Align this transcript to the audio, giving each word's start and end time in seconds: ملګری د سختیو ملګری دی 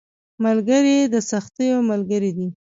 ملګری 0.45 0.97
د 1.13 1.15
سختیو 1.31 1.77
ملګری 1.89 2.31
دی 2.37 2.47